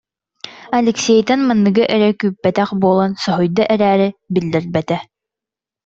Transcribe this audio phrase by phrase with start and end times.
[0.79, 4.97] Алексейтан манныгы эрэ күүппэтэх буолан соһуйда эрээри, биллэрбэтэ